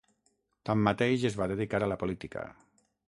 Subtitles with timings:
[0.69, 2.47] Tanmateix es va dedicar a la política.